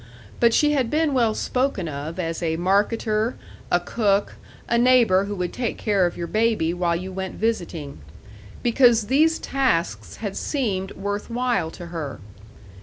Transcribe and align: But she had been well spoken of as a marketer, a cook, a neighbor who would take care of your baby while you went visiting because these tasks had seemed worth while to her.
But 0.39 0.51
she 0.51 0.71
had 0.71 0.89
been 0.89 1.13
well 1.13 1.35
spoken 1.35 1.87
of 1.87 2.17
as 2.17 2.41
a 2.41 2.57
marketer, 2.57 3.35
a 3.69 3.79
cook, 3.79 4.33
a 4.67 4.75
neighbor 4.75 5.25
who 5.25 5.35
would 5.35 5.53
take 5.53 5.77
care 5.77 6.07
of 6.07 6.17
your 6.17 6.25
baby 6.25 6.73
while 6.73 6.95
you 6.95 7.11
went 7.11 7.35
visiting 7.35 7.99
because 8.63 9.03
these 9.05 9.37
tasks 9.37 10.15
had 10.15 10.35
seemed 10.35 10.93
worth 10.93 11.29
while 11.29 11.69
to 11.69 11.85
her. 11.93 12.19